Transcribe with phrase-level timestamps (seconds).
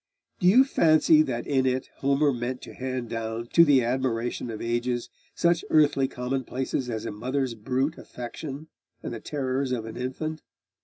[0.39, 4.59] Do you fancy that in it Homer meant to hand down to the admiration of
[4.59, 8.67] ages such earthly commonplaces as a mother's brute affection,
[9.03, 10.41] and the terrors of an infant?